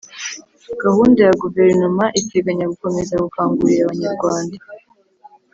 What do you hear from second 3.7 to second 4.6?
Abanyarwanda